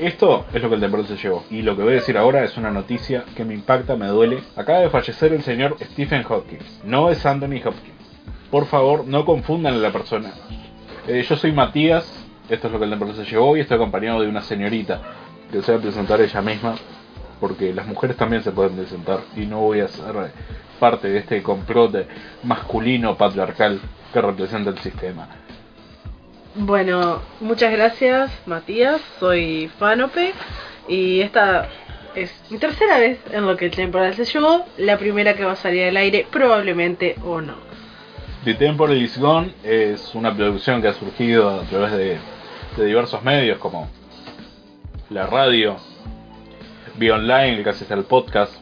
[0.00, 1.44] Esto es lo que el temporal se llevó.
[1.50, 4.42] Y lo que voy a decir ahora es una noticia que me impacta, me duele.
[4.56, 6.80] Acaba de fallecer el señor Stephen Hopkins.
[6.84, 8.00] No es Anthony Hopkins.
[8.50, 10.32] Por favor, no confundan a la persona.
[11.06, 12.26] Eh, yo soy Matías.
[12.48, 13.54] Esto es lo que el temporal se llevó.
[13.58, 15.02] Y estoy acompañado de una señorita
[15.52, 16.76] que se va a presentar ella misma.
[17.38, 19.20] Porque las mujeres también se pueden presentar.
[19.36, 20.14] Y no voy a ser
[20.78, 22.06] parte de este complot
[22.42, 23.78] masculino patriarcal
[24.14, 25.28] que representa el sistema.
[26.56, 30.32] Bueno, muchas gracias Matías, soy Fanope
[30.88, 31.68] y esta
[32.16, 35.56] es mi tercera vez en lo que temporal se llevó, la primera que va a
[35.56, 37.54] salir al aire probablemente o no.
[38.44, 42.18] The Temporal is Gone es una producción que ha surgido a través de,
[42.76, 43.88] diversos medios como
[45.08, 45.76] la radio,
[46.96, 48.54] vía online, hace el podcast,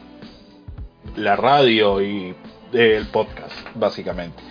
[1.15, 2.35] la radio y
[2.73, 4.43] el podcast, básicamente.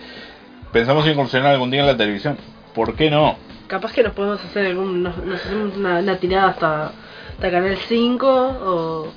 [0.73, 2.37] Pensamos incursionar algún día en la televisión.
[2.73, 3.37] ¿Por qué no?
[3.67, 6.91] Capaz que nos podemos hacer algún, nos, nos hacemos una, una tirada hasta,
[7.31, 9.07] hasta Canal 5 o,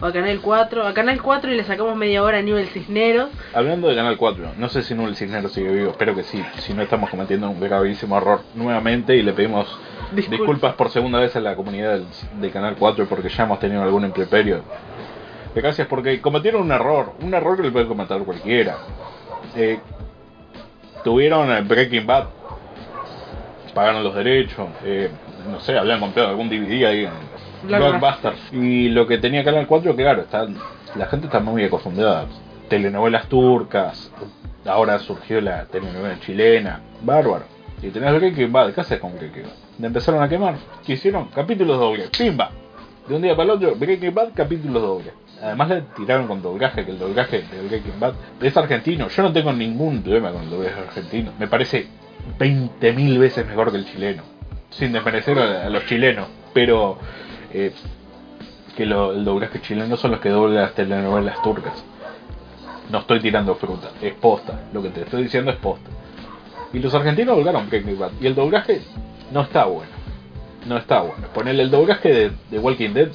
[0.00, 0.86] o a Canal 4.
[0.86, 3.28] A Canal 4 y le sacamos media hora a Nivel Cisneros.
[3.54, 6.42] Hablando de Canal 4, no sé si Nubel Cisneros sigue vivo, espero que sí.
[6.58, 9.66] Si no, estamos cometiendo un gravísimo error nuevamente y le pedimos
[10.12, 10.36] Disculpa.
[10.42, 12.06] disculpas por segunda vez a la comunidad del,
[12.40, 14.62] de Canal 4 porque ya hemos tenido algún impreperio.
[15.54, 18.76] Gracias porque cometieron un error, un error que le puede cometer cualquiera.
[19.56, 19.80] Eh,
[21.04, 22.24] tuvieron eh, Breaking Bad,
[23.78, 25.08] pagaron los derechos, eh,
[25.48, 27.12] no sé, habían comprado algún DVD ahí en
[27.62, 28.00] Blockbuster.
[28.00, 28.34] Blockbuster.
[28.50, 30.48] Y lo que tenía Canal 4, claro, está,
[30.96, 32.26] la gente está muy acostumbrada.
[32.68, 34.10] Telenovelas turcas,
[34.66, 37.44] ahora surgió la telenovela chilena, bárbaro.
[37.80, 39.52] Y tenés Breaking Bad, ¿qué haces con Breaking Bad?
[39.78, 40.56] Le empezaron a quemar.
[40.84, 41.26] ¿Qué hicieron?
[41.26, 42.50] Capítulos dobles, ¡pimba!
[43.06, 45.12] De un día para el otro, Breaking Bad, capítulos dobles.
[45.40, 49.06] Además le tiraron con doblaje, que el doblaje de Breaking Bad es argentino.
[49.06, 51.30] Yo no tengo ningún problema con el doblaje argentino.
[51.38, 51.86] Me parece
[52.38, 54.22] 20.000 veces mejor que el chileno.
[54.70, 56.28] Sin desmerecer a, los chilenos.
[56.52, 56.98] Pero
[57.52, 57.72] eh,
[58.76, 61.84] que lo- el doblaje chileno son los que doblan las telenovelas turcas.
[62.90, 64.60] No estoy tirando fruta, es posta.
[64.72, 65.90] Lo que te estoy diciendo es posta.
[66.72, 68.12] Y los argentinos doblaron Breaking Bad.
[68.20, 68.80] Y el doblaje
[69.32, 69.90] no está bueno.
[70.66, 71.28] No está bueno.
[71.34, 73.08] Ponerle el doblaje de, de Walking Dead,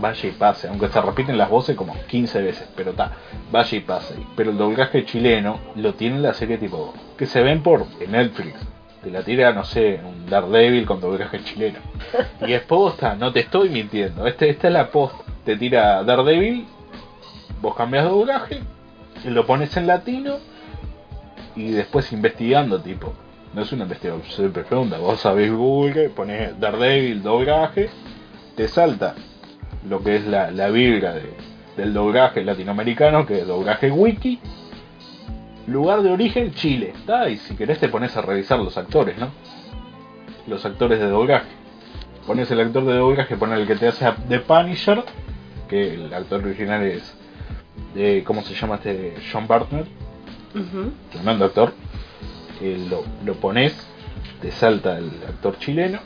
[0.00, 0.68] vaya y pase.
[0.68, 2.68] Aunque se repiten las voces como 15 veces.
[2.74, 3.12] Pero está,
[3.50, 4.14] vaya y pase.
[4.36, 8.58] Pero el doblaje chileno lo tiene la serie tipo que se ven por Netflix.
[9.02, 11.78] Te la tira, no sé, un Daredevil con doblaje chileno.
[12.46, 14.26] Y es posta, no te estoy mintiendo.
[14.26, 15.24] Este, esta es la posta.
[15.44, 16.66] Te tira Daredevil,
[17.62, 18.60] vos cambias de doblaje,
[19.24, 20.36] lo pones en latino
[21.56, 23.12] y después investigando, tipo.
[23.54, 24.98] No es una investigación profunda.
[24.98, 27.88] Vos sabés Google, pones Daredevil, doblaje,
[28.54, 29.14] te salta
[29.88, 31.32] lo que es la, la vibra de-
[31.76, 34.38] del doblaje latinoamericano, que es doblaje wiki.
[35.66, 36.92] Lugar de origen, Chile.
[37.06, 37.28] ¿tá?
[37.28, 39.28] Y si querés te pones a revisar los actores, ¿no?
[40.46, 41.48] Los actores de doblaje.
[42.26, 45.02] Pones el actor de doblaje, pones el que te hace de Punisher,
[45.68, 47.14] que el actor original es
[47.94, 49.14] de, ¿cómo se llama este?
[49.32, 49.86] John Bartner,
[50.54, 50.92] Ujú.
[51.12, 51.72] tremendo actor.
[52.60, 53.74] Eh, lo, lo pones,
[54.42, 56.00] te salta el actor chileno.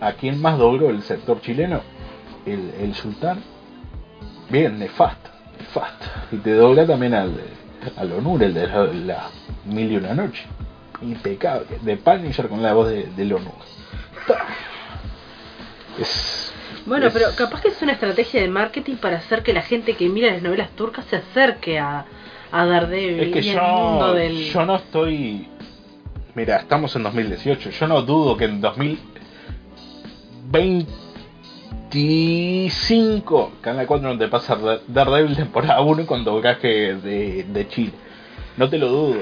[0.00, 1.82] ¿A quién más dobló el sector chileno?
[2.46, 3.42] El, el sultán.
[4.48, 6.06] Bien, nefasto, nefasto.
[6.32, 7.40] Y te dobla también al,
[7.96, 9.28] al Onur, el de la, la
[9.66, 10.44] Mil y una Noche.
[11.02, 11.78] Impecable.
[11.82, 13.52] De Punisher con la voz de, del Onur.
[15.98, 16.52] Es,
[16.86, 19.94] Bueno, es- pero capaz que es una estrategia de marketing para hacer que la gente
[19.94, 22.04] que mira las novelas turcas se acerque a,
[22.52, 24.50] a Daredevil Es que y al mundo yo, del...
[24.50, 25.48] yo no estoy.
[26.34, 27.70] Mira, estamos en 2018.
[27.70, 28.60] Yo no dudo que en
[31.90, 37.92] 2025 Canal 4 no te pasa Dar- Daredevil temporada 1 con doblaje de, de Chile.
[38.56, 39.20] No te lo dudo.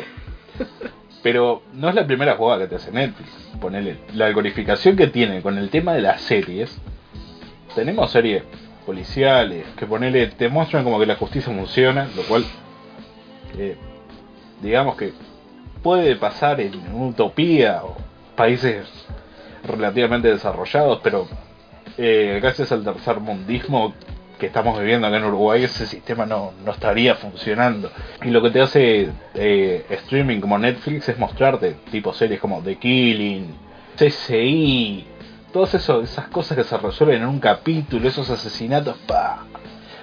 [1.23, 3.29] Pero no es la primera jugada que te hace Netflix.
[3.61, 6.79] Ponele la algorificación que tiene con el tema de las series.
[7.75, 8.43] Tenemos series
[8.87, 12.45] policiales que ponele, te muestran como que la justicia funciona, lo cual
[13.59, 13.77] eh,
[14.63, 15.13] digamos que
[15.83, 17.97] puede pasar en utopía o
[18.37, 18.87] países
[19.65, 21.27] relativamente desarrollados, pero
[21.99, 23.93] eh, gracias al tercer mundismo
[24.39, 27.91] que estamos viviendo acá en Uruguay, ese sistema no, no estaría funcionando.
[28.25, 32.77] Y lo que te hace eh, streaming como Netflix es mostrarte tipo series como The
[32.77, 33.53] Killing,
[33.97, 35.05] CSI,
[35.53, 39.45] todas esas cosas que se resuelven en un capítulo, esos asesinatos, pa.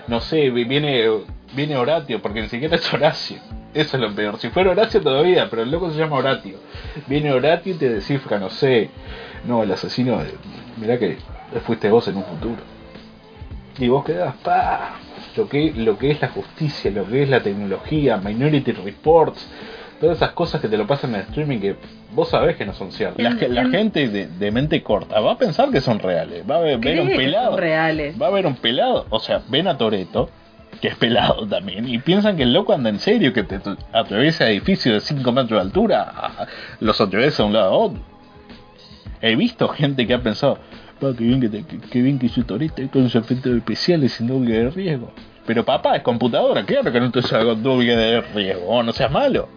[0.08, 1.06] No sé, vi- viene,
[1.54, 3.38] viene Horatio, porque ni siquiera es Horacio.
[3.76, 4.38] Eso es lo peor.
[4.40, 6.58] Si fuera Horacio todavía, pero el loco se llama Horatio.
[7.08, 8.90] Viene Horatio y te descifra, no sé.
[9.46, 10.18] No, el asesino,
[10.78, 11.18] mirá que
[11.66, 12.62] fuiste vos en un futuro.
[13.78, 14.96] Y vos quedás, pa.
[15.36, 19.46] Lo que, lo que es la justicia, lo que es la tecnología, Minority Reports,
[20.00, 21.76] todas esas cosas que te lo pasan en streaming que
[22.14, 23.22] vos sabés que no son ciertas.
[23.22, 26.44] La, En- la en- gente de, de mente corta va a pensar que son reales,
[26.50, 27.50] va a ver, ver un ¿Crees que pelado.
[27.52, 28.22] son reales?
[28.22, 30.30] Va a ver un pelado, o sea, ven a Toreto,
[30.82, 33.60] que es pelado también, y piensan que el loco anda en serio, que te
[33.94, 36.48] atraviesa edificios de 5 metros de altura,
[36.80, 38.00] los atraviesa de un lado a otro.
[39.22, 40.58] He visto gente que ha pensado,
[41.00, 44.28] "Pa, qué bien que, te- qué bien que Toreto ahí con sus efectos especiales sin
[44.28, 45.12] doble de riesgo.
[45.46, 49.48] Pero papá, es computadora, claro que no te haga doble de riesgo, no seas malo.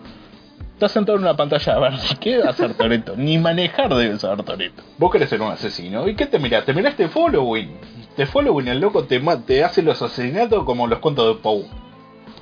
[0.78, 3.14] Estás sentado en una pantalla a ver qué va a hacer Toreto.
[3.16, 4.84] Ni manejar debe saber Toreto.
[4.96, 6.06] Vos querés ser un asesino.
[6.06, 6.64] ¿Y qué te mirás?
[6.64, 7.80] Te mirás este following.
[8.14, 11.64] Te following, el loco te, hace los asesinatos como los cuentos de Poe.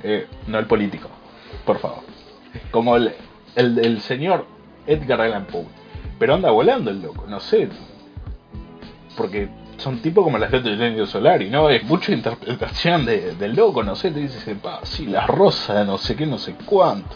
[0.03, 1.09] Eh, no el político.
[1.65, 2.03] Por favor.
[2.69, 4.45] Como el, señor
[4.85, 5.65] Edgar Allan Poe.
[6.19, 7.69] Pero anda volando el loco, no sé.
[9.17, 11.71] Porque son tipo como las letras de Indio Solari, ¿no?
[11.71, 14.11] Es mucha interpretación de, del loco, no sé.
[14.11, 17.15] Te dices, pa, sí, la rosa, no sé qué, no sé cuánto.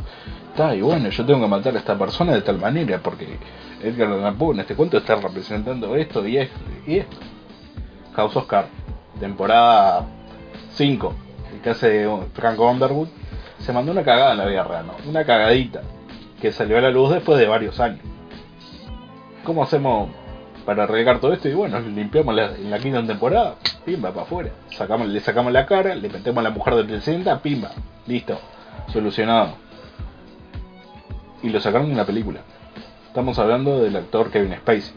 [0.51, 3.37] Está, y bueno, yo tengo que matar a esta persona de tal manera porque
[3.81, 7.15] Edgar Allan Poe en este cuento está representando esto y esto y esto.
[8.15, 8.69] House of Cards,
[9.17, 10.05] temporada
[10.73, 11.13] 5,
[11.53, 13.07] el que hace Franco Underwood,
[13.59, 15.09] se mandó una cagada en la vida real, ¿no?
[15.09, 15.83] Una cagadita
[16.41, 18.01] que salió a la luz después de varios años.
[19.45, 20.09] ¿Cómo hacemos
[20.65, 21.47] para arreglar todo esto?
[21.47, 23.55] Y bueno, limpiamos la, en la quinta temporada,
[23.85, 24.49] pimba, para afuera.
[24.71, 27.71] Sacamos, le sacamos la cara, le metemos a la mujer del presidente, pimba,
[28.05, 28.37] listo,
[28.91, 29.70] solucionado.
[31.43, 32.41] Y lo sacaron de una película.
[33.07, 34.93] Estamos hablando del actor Kevin Spacey.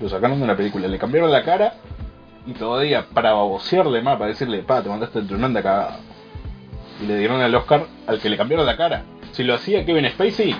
[0.00, 1.74] Lo sacaron de una película, le cambiaron la cara
[2.46, 5.98] y todavía para babosearle más, para decirle, pa, te mandaste tremenda cagada.
[7.02, 9.04] Y le dieron el Oscar al que le cambiaron la cara.
[9.32, 10.54] Si lo hacía Kevin Spacey,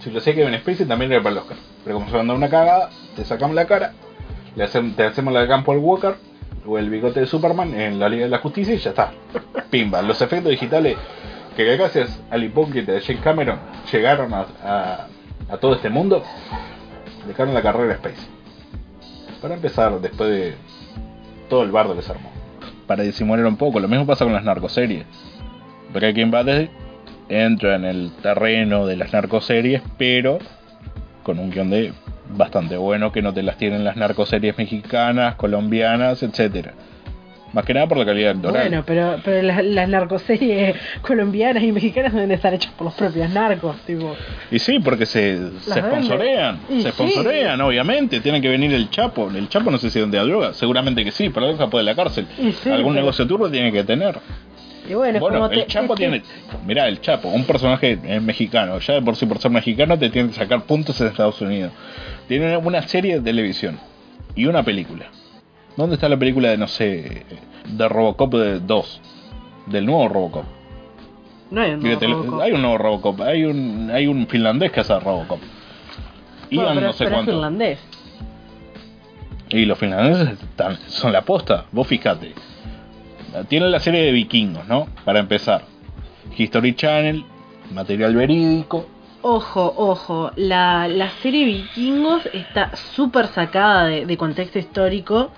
[0.00, 1.56] si lo hacía Kevin Spacey también era para el Oscar.
[1.84, 3.94] Pero como se mandó una cagada, te sacamos la cara,
[4.54, 6.16] le hacemos, te hacemos la de Campo al Walker
[6.66, 9.12] o el bigote de Superman en la Liga de la Justicia y ya está.
[9.70, 10.02] Pimba.
[10.02, 10.96] Los efectos digitales
[11.56, 13.58] que gracias al hipócrita de Jake Cameron
[13.90, 14.46] llegaron a,
[15.50, 16.22] a, todo este mundo,
[17.26, 18.26] dejaron la carrera Spacey.
[19.42, 20.54] Para empezar, después de
[21.48, 22.30] todo el bardo que se armó.
[22.86, 25.04] Para disimular un poco, lo mismo pasa con las narcoseries.
[25.92, 26.68] Breaking Bad
[27.28, 30.38] entra en el terreno de las narcoseries, pero
[31.22, 31.92] con un guion de
[32.36, 36.74] bastante bueno que no te las tienen las narcoseries mexicanas, colombianas, etcétera.
[37.52, 38.62] Más que nada por la calidad actoral.
[38.68, 43.28] Bueno, pero, pero las, las narcoseries colombianas y mexicanas deben estar hechas por los propios
[43.30, 44.14] narcos, tipo.
[44.52, 46.60] Y sí, porque se, se sponsorean.
[46.68, 46.88] Se sí.
[46.90, 48.20] sponsorean, obviamente.
[48.20, 49.28] Tiene que venir el Chapo.
[49.30, 50.52] El Chapo no sé si donde a droga.
[50.54, 52.26] Seguramente que sí, pero nunca puede de la cárcel.
[52.36, 54.18] Sí, Algún pero- negocio turbo tiene que tener.
[54.88, 56.22] Y bueno, es el te- Chapo este- tiene.
[56.66, 58.78] Mirá, el Chapo, un personaje eh, mexicano.
[58.78, 61.72] Ya de por sí, por ser mexicano, te tiene que sacar puntos en Estados Unidos.
[62.28, 63.78] Tiene una serie de televisión
[64.34, 65.06] y una película.
[65.80, 67.24] ¿Dónde está la película de, no sé,
[67.66, 69.00] de Robocop de 2?
[69.66, 70.44] Del nuevo Robocop.
[71.50, 72.42] No hay un Fíjate, nuevo Robocop.
[72.42, 73.20] hay un nuevo Robocop.
[73.22, 75.38] Hay un, hay un finlandés que hace Robocop.
[75.40, 77.32] Bueno, Iban pero- no sé pero es cuánto.
[77.32, 77.78] finlandés.
[79.50, 81.64] Y los finlandeses están- son la posta.
[81.72, 82.34] Vos fijate.
[83.48, 84.86] Tienen la serie de vikingos, ¿no?
[85.04, 85.62] Para empezar.
[86.36, 87.24] History Channel,
[87.72, 88.86] material verídico.
[89.22, 95.30] Ojo, ojo, la, la serie Vikingos está súper sacada de, de contexto histórico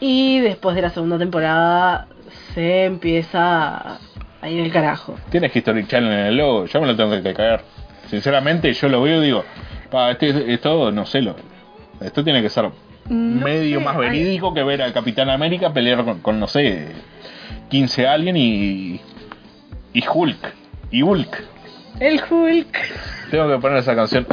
[0.00, 2.06] y después de la segunda temporada
[2.54, 3.98] se empieza
[4.40, 5.16] a ir el carajo.
[5.30, 6.66] Tiene History Channel en el logo.
[6.66, 7.60] Yo me lo tengo que caer.
[8.08, 9.44] Sinceramente, yo lo veo y digo,
[9.90, 11.34] pa, este, esto no sé, lo,
[12.00, 12.64] esto tiene que ser
[13.08, 16.46] No medio sé, más hay- verídico que ver al Capitán América pelear con, con, no
[16.46, 16.88] sé,
[17.70, 19.00] 15 Alien y,
[19.94, 20.52] y Hulk.
[20.90, 21.42] Y Hulk.
[22.00, 22.78] El Hulk.
[23.30, 24.26] Tengo que poner esa canción.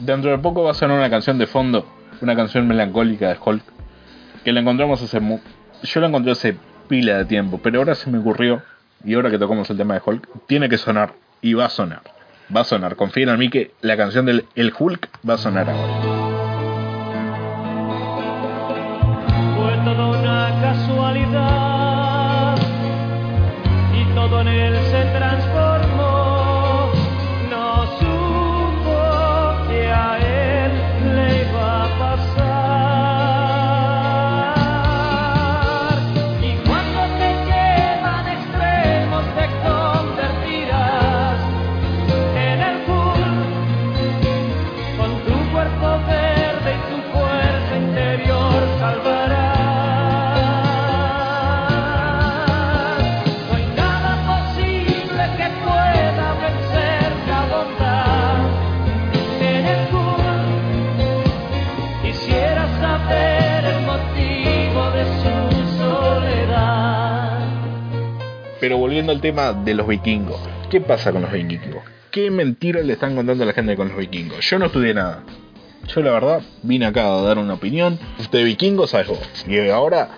[0.00, 1.86] Dentro de poco va a sonar una canción de fondo,
[2.20, 3.62] una canción melancólica de Hulk,
[4.44, 5.20] que la encontramos hace...
[5.82, 6.56] Yo la encontré hace
[6.88, 8.62] pila de tiempo, pero ahora se me ocurrió,
[9.04, 12.02] y ahora que tocamos el tema de Hulk, tiene que sonar, y va a sonar.
[12.54, 15.70] Va a sonar, confíen en mí que la canción del el Hulk va a sonar
[15.70, 16.22] ahora.
[69.22, 71.82] Tema de los vikingos, ¿qué pasa con los vikingos?
[72.10, 74.44] ¿Qué mentira le están contando a la gente con los vikingos?
[74.44, 75.22] Yo no estudié nada.
[75.88, 77.98] Yo la verdad vine acá a dar una opinión
[78.30, 79.18] de vikingos algo.
[79.46, 80.10] Y ahora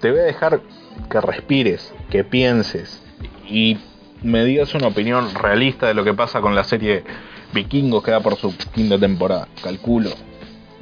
[0.00, 0.60] te voy a dejar
[1.08, 3.02] que respires, que pienses
[3.48, 3.78] y
[4.22, 7.04] me digas una opinión realista de lo que pasa con la serie
[7.52, 9.48] Vikingos que da por su quinta temporada.
[9.62, 10.10] Calculo.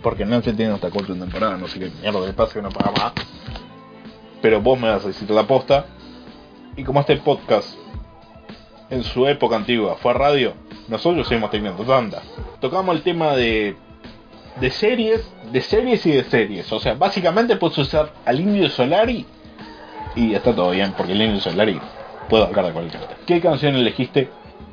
[0.03, 2.93] Porque Netflix tiene hasta cuarta temporada, no sé qué mierda le pasa que no paga
[2.93, 3.13] más.
[4.43, 5.87] Pero vos me vas a decir la posta.
[6.79, 7.75] Y como este podcast
[8.89, 10.55] en su época antigua fue radio,
[10.87, 12.23] nosotros seguimos teniendo tanda.
[12.61, 13.77] Tocamos el tema de
[14.61, 16.73] de series, de series y de series.
[16.73, 19.27] O sea, básicamente puedes usar al Indio Solari
[20.15, 21.81] y está todo bien, porque el Indio Solari
[22.29, 23.17] puedo hablar de cualquier cosa.
[23.27, 24.29] ¿Qué canción elegiste?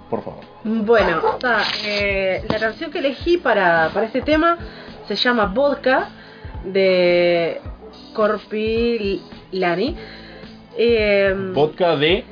[0.08, 0.44] Por favor.
[0.64, 1.22] Bueno,
[1.86, 4.60] eh, la canción que elegí para, para este tema
[5.08, 6.10] se llama Vodka
[6.64, 7.62] de
[8.14, 9.96] Corpilani.
[10.78, 12.24] Eh, Vodka de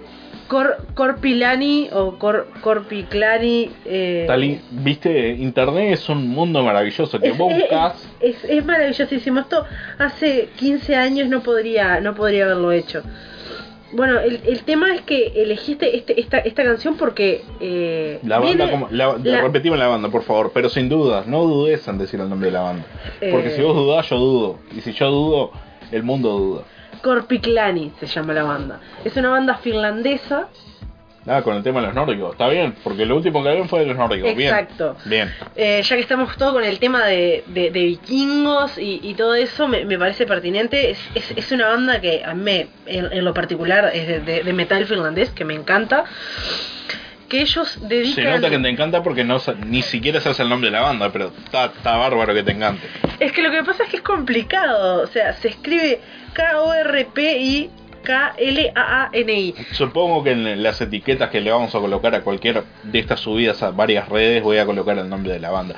[0.48, 3.72] Cor, Corpilani o Cor, Corpiclani.
[3.86, 8.08] Eh, Tali, viste, internet es un mundo maravilloso que es, vos buscas.
[8.20, 9.40] es, es maravillosísimo.
[9.40, 9.66] Esto
[9.98, 13.02] hace 15 años no podría, no podría haberlo hecho.
[13.94, 17.44] Bueno, el, el tema es que elegiste este, esta, esta canción porque...
[17.62, 21.28] eh, La banda, viene- como, la, la- repetimos la banda, por favor, pero sin dudas,
[21.28, 22.86] no dudes en decir el nombre de la banda.
[23.32, 23.56] Porque Eh.
[23.56, 24.60] si vos dudás, yo dudo.
[24.76, 25.52] Y si yo dudo,
[25.92, 26.62] el mundo duda.
[27.04, 28.80] Corpiclani se llama la banda.
[29.06, 30.48] Es una banda finlandesa.
[31.26, 33.80] Nada, con el tema de los nórdicos, está bien, porque lo último que habían fue
[33.80, 34.30] de los nórdicos.
[34.32, 34.98] Exacto.
[35.06, 35.30] Bien.
[35.30, 35.50] Bien.
[35.56, 39.34] Eh, ya que estamos todo con el tema de, de- de vikingos y, y todo
[39.36, 40.92] eso, me, me parece pertinente.
[40.92, 44.20] Es, es, es una banda que a mí, me- en, en lo particular, es de,
[44.20, 46.04] de- de metal finlandés, que me encanta.
[47.30, 48.14] Que ellos dedican...
[48.26, 51.10] Se nota que te encanta porque no ni siquiera sabes el nombre de la banda,
[51.12, 52.86] pero está bárbaro que te encante.
[53.20, 55.02] Es que lo que pasa es que es complicado.
[55.04, 56.00] O sea, se escribe
[58.34, 59.56] K-O-R-P-I-K-L-A-A-N-I.
[59.72, 63.62] Supongo que en las etiquetas que le vamos a colocar a cualquier de estas subidas
[63.64, 65.76] a varias redes voy a colocar el nombre de la banda.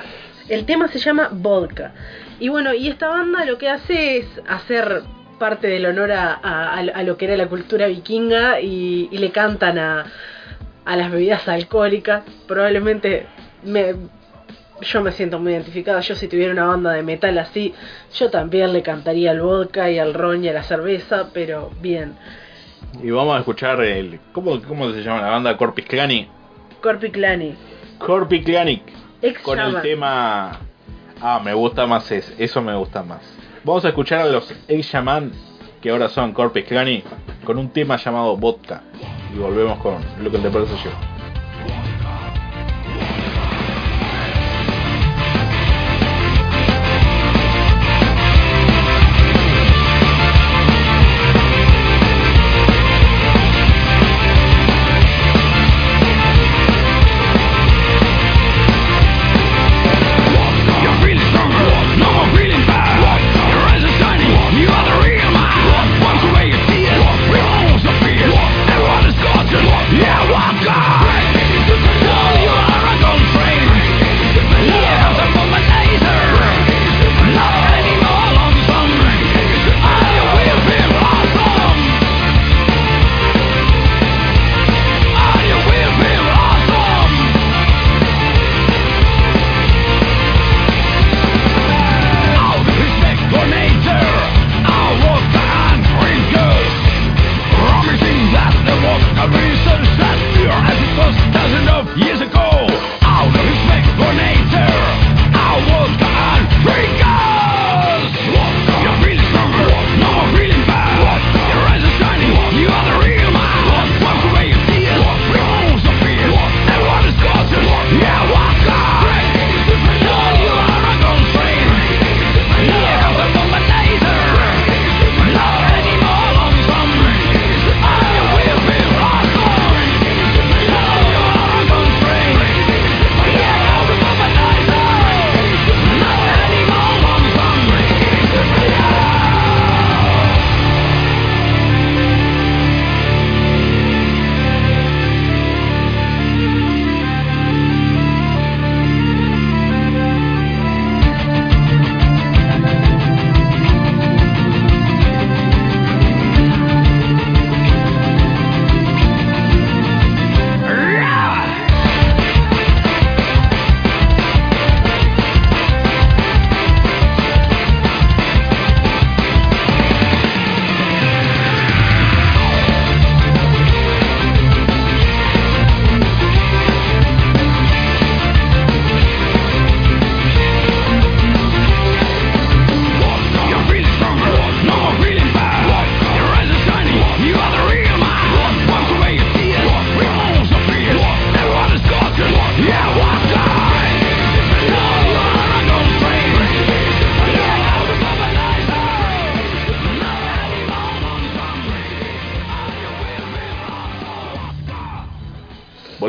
[0.48, 1.92] El tema se llama Vodka.
[2.38, 5.02] Y bueno, y esta banda lo que hace es hacer
[5.38, 9.30] parte del honor a, a- a lo que era la cultura vikinga y, y le
[9.30, 10.06] cantan a,
[10.84, 12.22] a las bebidas alcohólicas.
[12.46, 13.26] Probablemente
[13.64, 13.94] me,
[14.80, 16.00] yo me siento muy identificada.
[16.00, 17.74] Yo si tuviera una banda de metal así,
[18.14, 22.14] yo también le cantaría al vodka y al ron y a la cerveza, pero bien.
[23.02, 24.20] Y vamos a escuchar el...
[24.32, 25.56] ¿Cómo, cómo se llama la banda?
[25.56, 26.28] Corpus Clani.
[27.98, 28.82] Corpus Clanic.
[29.22, 30.60] Ex Con el tema...
[31.20, 32.34] Ah, me gusta más ese.
[32.42, 33.22] Eso me gusta más.
[33.64, 35.32] Vamos a escuchar a los ex Shaman,
[35.80, 37.02] que ahora son Corpus Clani,
[37.44, 38.82] con un tema llamado Vodka.
[39.34, 41.15] Y volvemos con lo que te parece yo.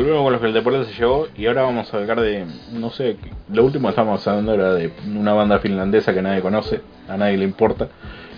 [0.08, 2.90] Volvemos con lo que el deporte se llevó y ahora vamos a hablar de, no
[2.90, 3.16] sé,
[3.52, 7.36] lo último que estábamos hablando era de una banda finlandesa que nadie conoce, a nadie
[7.36, 7.88] le importa,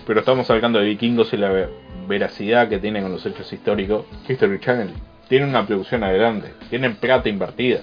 [0.05, 1.69] pero estamos hablando de vikingos y la ve-
[2.07, 4.05] veracidad que tienen con los hechos históricos.
[4.27, 4.89] History Channel
[5.29, 7.81] tiene una producción adelante, tienen plata invertida,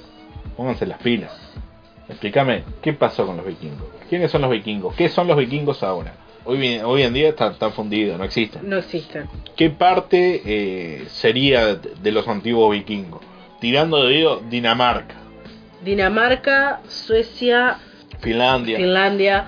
[0.56, 1.32] pónganse las pilas.
[2.08, 3.86] Explícame, ¿qué pasó con los vikingos?
[4.08, 4.94] ¿Quiénes son los vikingos?
[4.94, 6.14] ¿Qué son los vikingos ahora?
[6.44, 8.66] Hoy, hoy en día están, están fundidos, no existen.
[8.68, 9.28] No existen.
[9.54, 13.20] ¿Qué parte eh, sería de los antiguos vikingos?
[13.60, 15.14] Tirando de dedo, Dinamarca,
[15.82, 17.76] Dinamarca, Suecia,
[18.20, 19.46] Finlandia, Finlandia.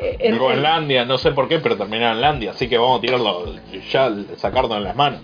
[0.00, 3.00] eh, en- Groenlandia, no sé por qué, pero terminaba en Landia, así que vamos a
[3.00, 3.54] tirarlo
[3.90, 5.20] ya, sacarnos en las manos.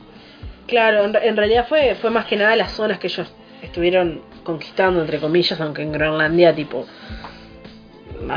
[0.67, 3.31] Claro, en, en realidad fue, fue más que nada las zonas que ellos
[3.63, 6.87] estuvieron conquistando, entre comillas, aunque en Groenlandia, tipo.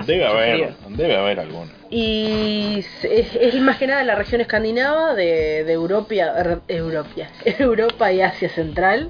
[0.06, 0.76] Debe haber, frío.
[0.90, 1.70] debe haber alguno.
[1.90, 7.30] Y es, es más que nada la región escandinava de, de Europa, er, Europia,
[7.60, 9.10] Europa y Asia Central.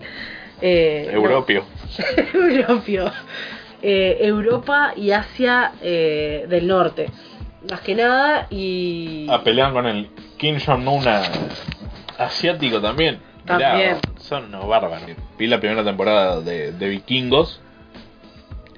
[0.65, 1.65] Eh, no, Europio.
[2.33, 3.11] Europio.
[3.81, 7.09] Eh, Europa y Asia eh, del Norte.
[7.69, 9.27] Más que nada y...
[9.29, 11.03] Ah, pelean con el Kim Jong-un
[12.17, 13.19] asiático también.
[13.43, 13.97] Mirá, También.
[14.19, 15.01] son unos bárbaros.
[15.37, 17.59] Vi la primera temporada de, de Vikingos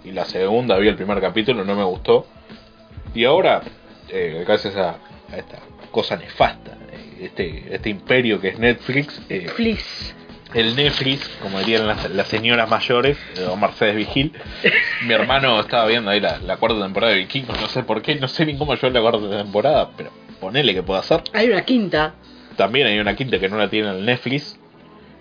[0.04, 2.26] y la segunda vi el primer capítulo, no me gustó.
[3.14, 3.62] Y ahora,
[4.10, 4.98] eh, gracias a,
[5.32, 5.60] a esta
[5.92, 10.16] cosa nefasta, eh, este, este imperio que es Netflix, eh, Fliss.
[10.56, 14.34] El Netflix, como dirían las, las señoras mayores, o Mercedes Vigil.
[15.06, 18.16] Mi hermano estaba viendo ahí la, la cuarta temporada de Vikingos, no sé por qué,
[18.16, 21.22] no sé ni cómo yo la cuarta temporada, pero ponele que pueda hacer.
[21.34, 22.16] Hay una quinta.
[22.56, 24.58] También hay una quinta que no la tiene en el Netflix.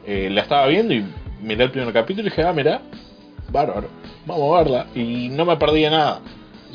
[0.06, 1.04] Eh, la estaba viendo y
[1.42, 2.80] miré el primer capítulo y dije, ah, mirá,
[3.50, 3.88] bárbaro,
[4.26, 4.86] vamos a verla.
[4.94, 6.20] Y no me perdí de nada.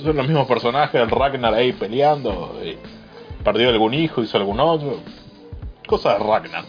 [0.04, 2.60] Son los mismos personajes, el Ragnar ahí peleando.
[2.62, 2.78] eh,
[3.44, 5.00] perdió algún hijo, hizo algún otro.
[5.88, 6.66] Cosas de Ragnar.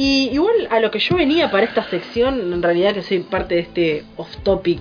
[0.00, 3.56] Y igual a lo que yo venía para esta sección, en realidad que soy parte
[3.56, 4.80] de este off topic.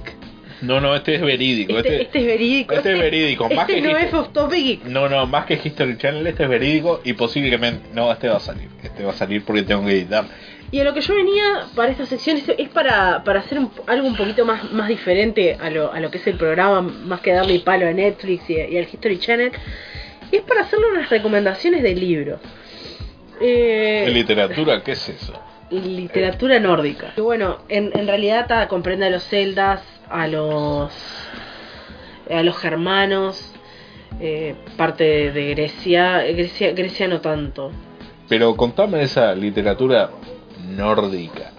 [0.62, 1.78] No, no, este es verídico.
[1.78, 2.74] Este, Este, este es verídico.
[2.76, 4.84] este es verídico, más Este que no History- es off topic.
[4.86, 7.90] No, no, más que History Channel, este es verídico y posiblemente.
[7.94, 8.70] No, este va a salir.
[8.84, 10.26] Este va a salir porque tengo que editar.
[10.70, 11.44] Y a lo que yo venía
[11.76, 15.58] para esta sección es, es para, para hacer un- algo un poquito más, más diferente
[15.60, 18.54] a lo, a lo que es el programa, más que darle palo a Netflix y,
[18.56, 19.52] y al History Channel.
[20.32, 22.40] Es para hacerle unas recomendaciones de libros.
[23.40, 25.34] Eh, ¿En literatura qué es eso?
[25.70, 27.14] literatura nórdica.
[27.18, 30.94] Y bueno, en, en realidad ta, comprende a los celdas, a los
[32.30, 33.54] a los germanos,
[34.20, 37.72] eh, parte de Grecia, Grecia, Grecia no tanto.
[38.30, 40.10] Pero contame esa literatura
[40.70, 41.52] nórdica.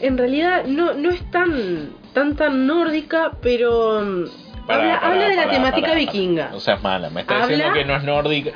[0.00, 4.24] En realidad no, no es tan tan tan nórdica, pero mm,
[4.66, 6.48] Pará, habla, pará, habla de la temática vikinga.
[6.50, 8.50] No seas mala, me estás Habla- diciendo que no es nórdica.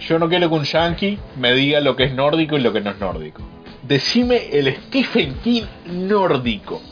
[0.00, 2.80] Yo no quiero que un yankee me diga lo que es nórdico y lo que
[2.80, 3.42] no es nórdico.
[3.82, 6.82] Decime el Stephen King nórdico,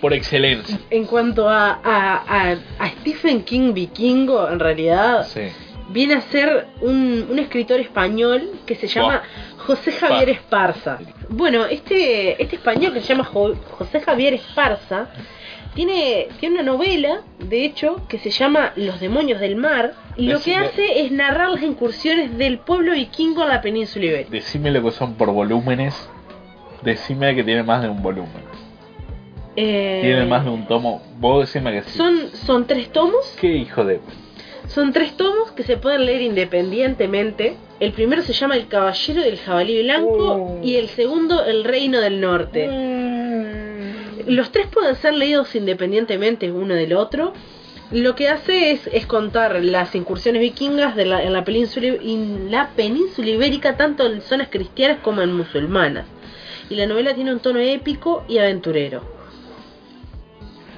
[0.00, 0.78] por excelencia.
[0.90, 5.42] En cuanto a, a, a, a Stephen King vikingo, en realidad Sí.
[5.90, 9.22] viene a ser un, un escritor español que se llama
[9.58, 10.32] José Javier Pa.
[10.32, 10.98] Esparza.
[11.28, 15.08] Bueno, este, este español que se llama Jo- José Javier Esparza
[15.74, 20.40] tiene, tiene una novela, de hecho, que se llama Los demonios del mar, y lo
[20.40, 24.30] que hace es narrar las incursiones del pueblo vikingo en la península ibérica.
[24.30, 26.08] Decime lo que son por volúmenes.
[26.82, 28.42] Decime que tiene más de un volumen.
[29.56, 31.02] Eh, Tiene más de un tomo.
[31.18, 31.96] Vos decime que sí.
[31.98, 34.00] Son, son tres tomos ¿Qué hijo de.?
[34.68, 37.56] Son tres tomos que se pueden leer independientemente.
[37.80, 40.60] El primero se llama El Caballero del Jabalí Blanco Oh.
[40.62, 42.68] y el segundo El Reino del Norte.
[44.26, 47.32] Los tres pueden ser leídos independientemente uno del otro.
[47.92, 52.50] Lo que hace es, es contar las incursiones vikingas de la- en, la península, en
[52.50, 56.06] la península ibérica, tanto en zonas cristianas como en musulmanas.
[56.68, 59.02] Y la novela tiene un tono épico y aventurero.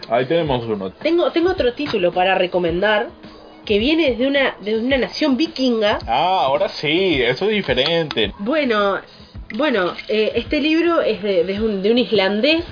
[0.08, 0.90] Ahí tenemos uno.
[0.90, 3.08] Tengo, tengo otro título para recomendar
[3.64, 8.32] que viene desde una, de una nación vikinga Ah, ahora sí, eso es diferente.
[8.38, 8.98] Bueno,
[9.54, 12.64] bueno, eh, este libro es de, de un, de un islandés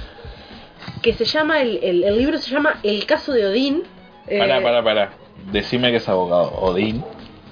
[1.03, 3.83] que se llama, el, el, el libro se llama El caso de Odín.
[4.27, 5.11] Eh, Pará, pará, pará.
[5.53, 6.53] Decime que es abogado.
[6.61, 7.03] Odín.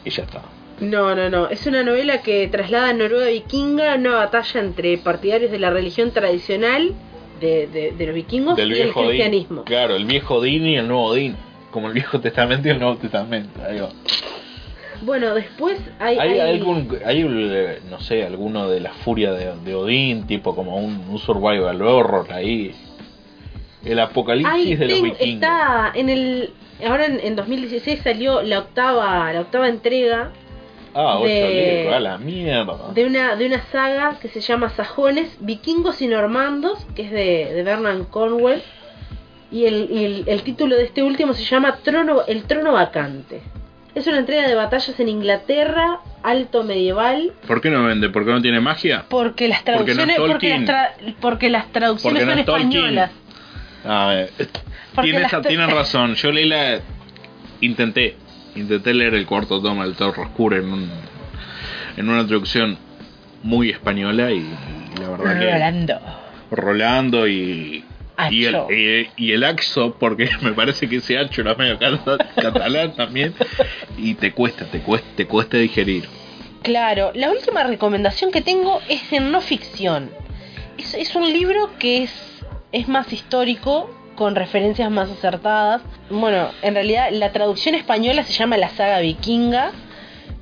[0.05, 0.43] Y ya está.
[0.81, 1.49] No, no, no.
[1.49, 6.13] Es una novela que traslada a Noruega vikinga una batalla entre partidarios de la religión
[6.13, 6.93] tradicional
[7.41, 9.07] de, de, de los vikingos Del y el Odín.
[9.09, 9.65] cristianismo.
[9.65, 11.37] Claro, el viejo Odín y el nuevo Odín.
[11.73, 13.61] Como el viejo testamento y el nuevo testamento.
[13.69, 13.89] Ahí va.
[15.03, 16.19] Bueno, después hay...
[16.19, 17.23] ¿Hay, hay- algún, hay
[17.89, 22.33] no sé, alguno de la furia de, de Odín, tipo como un, un survival horror
[22.33, 22.75] ahí?
[23.85, 25.21] El apocalipsis de los vikingos.
[25.21, 26.51] está en el
[26.87, 30.31] ahora en, en 2016 salió la octava la octava entrega
[30.95, 32.91] Ah, 8 de- a la mierda.
[32.95, 37.53] de una, de una saga que se llama Sajones, Vikingos y Normandos, que es de,
[37.55, 38.63] de Vernon Cornwell.
[39.53, 43.43] Y, el, y el- el título de este último se llama Trono, El Trono Vacante.
[43.95, 48.09] Es una entrega de batallas en Inglaterra, alto medieval, ¿Por qué no vende?
[48.11, 49.05] ¿Por qué no tiene magia?
[49.09, 52.39] porque las Porque no es traducciones, porque, las, tra- porque las traducciones Porque no son
[52.41, 52.95] es Tolkien.
[53.91, 54.27] Ah,
[54.95, 56.15] Porque tiene- las tra- tienen razón.
[56.15, 56.81] Yo leí la.
[57.61, 58.17] Intenté.
[58.55, 60.91] Intenté leer el cuarto tomo del Torre Oscuro en, un,
[61.97, 62.77] en una traducción
[63.43, 65.51] muy española y, y la verdad que.
[65.53, 66.01] Rolando.
[66.51, 67.85] Rolando y.
[68.31, 72.19] Y el, y, y el Axo, porque me parece que ese Acho era medio cata-
[72.35, 73.33] catalán también,
[73.97, 76.09] y te cuesta, te cuesta, te cuesta digerir.
[76.63, 80.11] Claro, la última recomendación que tengo es en no ficción.
[80.77, 82.13] Es, es un libro que es,
[82.73, 85.83] es más histórico, con referencias más acertadas.
[86.11, 89.71] Bueno, en realidad la traducción española se llama La saga vikinga.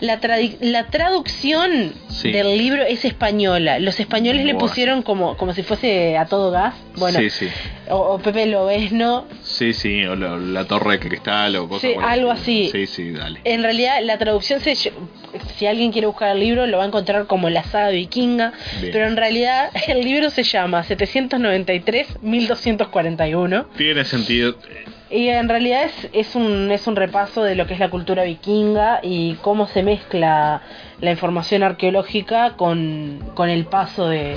[0.00, 0.18] La,
[0.60, 2.30] la traducción Sí.
[2.32, 3.78] del libro es española.
[3.78, 6.74] Los españoles le pusieron como, como si fuese a todo gas.
[6.96, 7.48] Bueno, sí, sí,
[7.90, 9.26] o, o Pepe Lobesno.
[9.56, 12.68] Sí, sí, o la, la Torre de Cristal o cosas Sí, algo así.
[12.72, 13.40] Sí, sí, dale.
[13.44, 17.26] En realidad la traducción se si alguien quiere buscar el libro lo va a encontrar
[17.26, 18.92] como la saga vikinga, Bien.
[18.92, 24.56] pero en realidad el libro se llama 793 1241 Tiene sentido.
[25.10, 28.24] y en realidad es, es un es un repaso de lo que es la cultura
[28.24, 30.62] vikinga y cómo se mezcla
[31.00, 34.36] la información arqueológica con, con el paso de,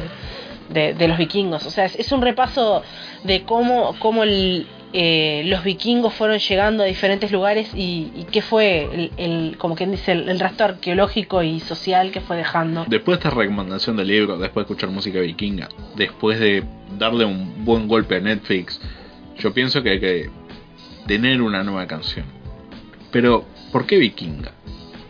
[0.70, 1.66] de, de los vikingos.
[1.66, 2.84] O sea, es, es un repaso
[3.24, 9.12] de cómo, cómo el, eh, los vikingos fueron llegando a diferentes lugares y, qué fue
[9.18, 12.86] el, como quien dice, el, rastro arqueológico y social que fue dejando.
[12.88, 16.64] Después de esta recomendación del libro, después de escuchar música vikinga, después de
[16.98, 18.82] darle un buen golpe a Netflix,
[19.38, 20.30] yo pienso que hay que
[21.06, 22.26] tener una nueva canción.
[23.12, 24.54] Pero, ¿por qué vikinga?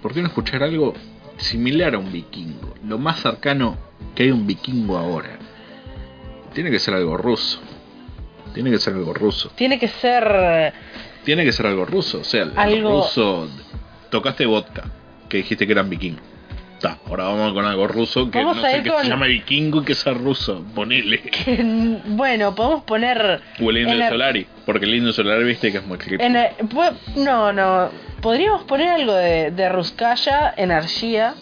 [0.02, 0.94] ¿Por qué no escuchar algo
[1.38, 2.76] similar a un vikingo?
[2.86, 3.78] Lo más cercano
[4.14, 5.40] que hay un vikingo ahora.
[6.54, 7.62] Tiene que ser algo ruso.
[8.54, 9.52] Tiene que ser algo ruso.
[9.56, 10.74] Tiene que ser...
[11.24, 12.20] Tiene que ser algo ruso.
[12.20, 13.48] O sea, el Algo- ruso.
[14.10, 14.86] Tocaste vodka,
[15.28, 16.22] que dijiste que eran vikingos.
[16.80, 19.82] Ta, ahora vamos con algo ruso que Vamos no sé que con- se llama vikingo
[19.82, 20.64] y que sea ruso.
[20.74, 21.22] Ponele.
[22.06, 23.42] bueno, podemos poner...
[23.62, 26.22] O el indio Solari, porque el indio Solari viste que es muy clip.
[27.18, 27.90] no, no.
[28.22, 31.36] Podríamos poner algo de, de Ruskaya, energía.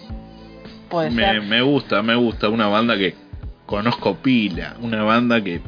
[0.90, 1.42] Puede Me, ser.
[1.44, 2.50] me gusta, me gusta.
[2.50, 3.16] Una banda que
[3.66, 4.76] conozco pila.
[4.82, 5.62] Una banda que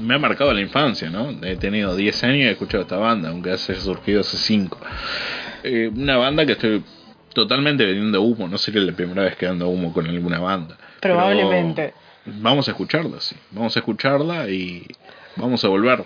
[0.00, 1.30] me ha marcado la infancia, ¿no?
[1.42, 4.78] He tenido 10 años y he escuchado esta banda, aunque hace surgido hace 5.
[5.94, 6.82] una banda que estoy
[7.34, 8.48] totalmente vendiendo humo.
[8.48, 10.76] No sería la primera vez que ando humo con alguna banda.
[11.00, 11.94] Pero Probablemente.
[12.24, 13.36] Vamos a escucharla, sí.
[13.52, 14.86] Vamos a escucharla y
[15.36, 16.04] vamos a volver.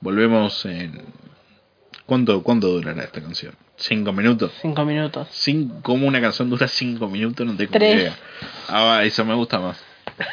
[0.00, 1.00] Volvemos en...
[2.06, 3.54] ¿Cuánto, cuánto durará esta canción?
[3.76, 4.52] ¿Cinco minutos?
[4.60, 5.28] Cinco minutos.
[5.30, 7.46] Cinco, ¿Cómo una canción dura cinco minutos?
[7.46, 7.94] No tengo Tres.
[7.96, 8.16] idea.
[8.68, 9.82] Ah, eso me gusta más.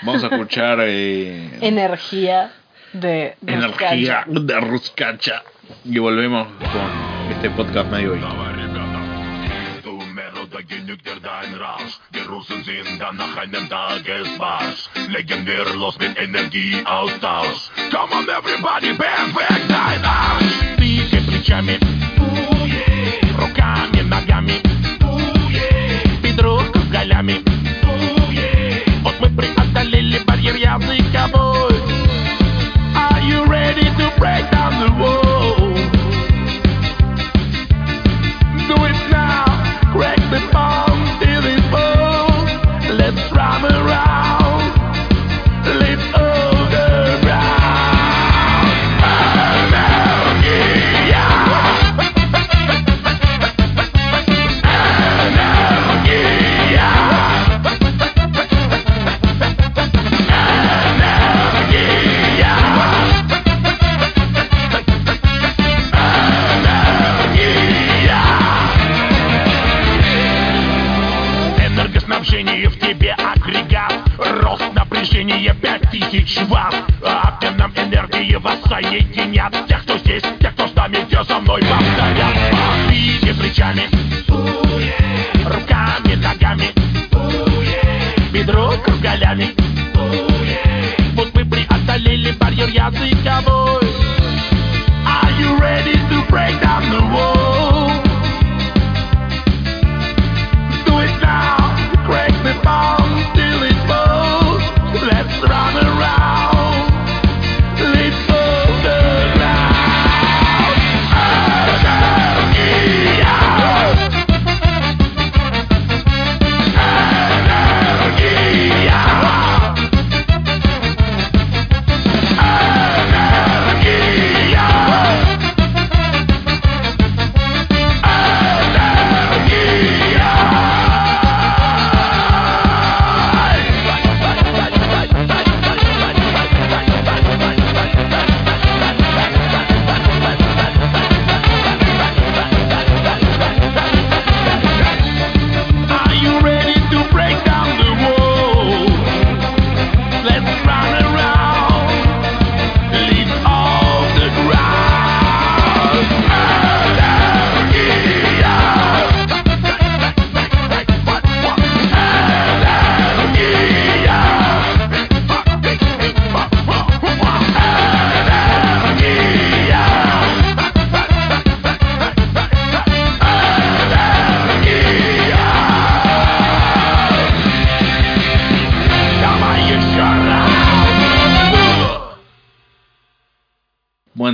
[0.02, 2.52] Vamos a escuchar eh, Energía
[2.92, 4.24] de Energía Ruskaya.
[4.28, 5.42] de Ruskacha.
[5.85, 8.20] Y volvemos con este podcast medio hoy.
[9.83, 11.98] Du Melodie genügt dein Rausch.
[12.14, 14.88] Die Russen sind dann nach einem Tagesmarsch.
[15.09, 17.70] Legen wir los mit Energieaustausch.
[17.90, 20.76] Come on everybody, perfekt dein Arsch.
[20.76, 21.78] Двигай плечами,
[23.38, 24.61] руками, ногами,
[26.22, 27.42] бедро кругалями.
[27.85, 28.17] Вот мы
[30.41, 31.69] Let's y'all.
[32.95, 34.59] Are you ready to break down?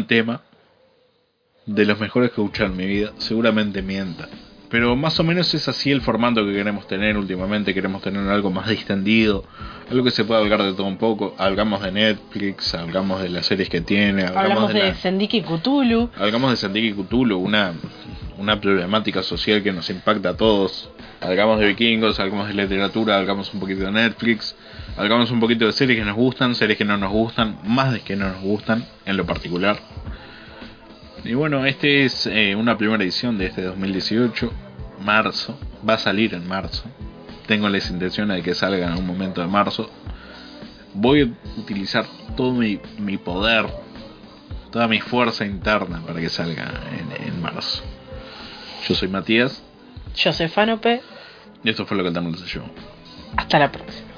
[0.06, 0.41] Buen tema.
[1.65, 3.12] De los mejores que he escuchado en mi vida.
[3.18, 4.30] Seguramente mienta.
[4.70, 7.74] Pero más o menos es así el formato que queremos tener últimamente.
[7.74, 9.46] Queremos tener algo más distendido.
[9.89, 11.34] Algo que se pueda hablar de todo un poco.
[11.39, 14.26] Hablamos de Netflix, hablamos de las series que tiene.
[14.26, 16.10] Hablamos, Hablamos de, la- Sendiki Cthulhu.
[16.18, 17.74] Hablamos de Cthulhu, una,
[18.38, 20.89] una problemática social que nos impacta a todos.
[21.20, 24.56] Hablamos de vikingos, hablamos de literatura, hablamos un poquito de Netflix,
[24.98, 28.02] hablamos un poquito de series que nos gustan, series que no nos gustan, más de
[28.02, 29.78] que no nos gustan en lo particular.
[31.24, 34.52] Y bueno, este es eh, una primera edición de este 2018,
[35.02, 36.84] marzo, va a salir en marzo.
[37.48, 39.89] Tengo las intenciones de que salga en un momento de marzo.
[40.93, 43.65] Voy a utilizar todo mi, mi poder
[44.76, 47.82] toda mi fuerza interna para que salga en, en marzo.
[48.86, 49.63] Yo soy Matías
[50.17, 51.02] Yo soy Fanope.
[51.63, 52.69] y esto fue lo que el se llevó.
[53.38, 54.14] Hasta la próxima.